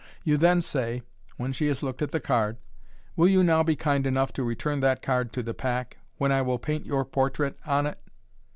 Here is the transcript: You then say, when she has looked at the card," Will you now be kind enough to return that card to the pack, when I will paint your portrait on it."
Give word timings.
You 0.23 0.35
then 0.37 0.63
say, 0.63 1.03
when 1.37 1.51
she 1.51 1.67
has 1.67 1.83
looked 1.83 2.01
at 2.01 2.11
the 2.11 2.19
card," 2.19 2.57
Will 3.15 3.27
you 3.27 3.43
now 3.43 3.61
be 3.61 3.75
kind 3.75 4.07
enough 4.07 4.33
to 4.33 4.43
return 4.43 4.79
that 4.79 5.03
card 5.03 5.31
to 5.33 5.43
the 5.43 5.53
pack, 5.53 5.97
when 6.17 6.31
I 6.31 6.41
will 6.41 6.57
paint 6.57 6.87
your 6.87 7.05
portrait 7.05 7.55
on 7.67 7.85
it." 7.85 7.99